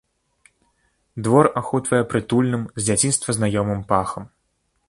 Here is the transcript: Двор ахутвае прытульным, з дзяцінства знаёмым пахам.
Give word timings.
Двор 1.27 1.51
ахутвае 1.61 2.01
прытульным, 2.13 2.63
з 2.81 2.85
дзяцінства 2.89 3.29
знаёмым 3.41 3.81
пахам. 3.93 4.23